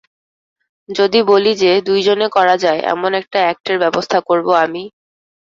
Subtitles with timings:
[0.89, 4.83] যদি বলি যে, দুইজনে করা যায়, এমন একটা অ্যাক্টের ব্যবস্থা করব আমি?